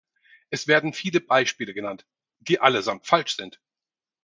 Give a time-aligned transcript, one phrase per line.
[0.49, 2.07] Es werden viele Beispiele genannt,
[2.39, 3.61] die allesamt falsch sind.